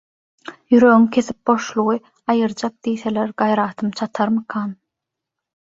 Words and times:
Ýüregiňi 0.77 1.09
kesip 1.17 1.37
boşlugy 1.49 1.99
aýyrjak 2.35 2.73
diýseler 2.89 3.35
gaýratym 3.43 3.93
çatarmykan? 4.01 4.77